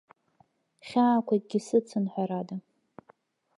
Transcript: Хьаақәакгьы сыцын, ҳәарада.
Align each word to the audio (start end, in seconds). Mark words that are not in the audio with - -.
Хьаақәакгьы 0.87 1.59
сыцын, 1.67 2.05
ҳәарада. 2.11 2.55